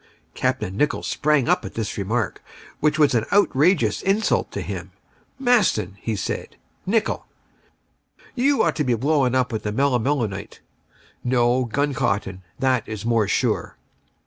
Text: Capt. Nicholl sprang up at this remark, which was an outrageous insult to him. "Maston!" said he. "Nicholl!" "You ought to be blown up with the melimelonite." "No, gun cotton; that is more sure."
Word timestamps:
Capt. 0.33 0.63
Nicholl 0.63 1.03
sprang 1.03 1.47
up 1.47 1.63
at 1.63 1.75
this 1.75 1.95
remark, 1.95 2.41
which 2.79 2.97
was 2.97 3.13
an 3.13 3.25
outrageous 3.31 4.01
insult 4.01 4.51
to 4.51 4.61
him. 4.61 4.89
"Maston!" 5.37 5.95
said 6.15 6.49
he. 6.59 6.91
"Nicholl!" 6.91 7.27
"You 8.33 8.63
ought 8.63 8.75
to 8.77 8.83
be 8.83 8.95
blown 8.95 9.35
up 9.35 9.53
with 9.53 9.61
the 9.61 9.71
melimelonite." 9.71 10.59
"No, 11.23 11.65
gun 11.65 11.93
cotton; 11.93 12.41
that 12.57 12.81
is 12.89 13.05
more 13.05 13.27
sure." 13.27 13.77